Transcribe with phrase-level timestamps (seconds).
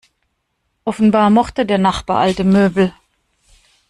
[0.83, 2.91] Offenbar mochte der Nachbar alte Möbel.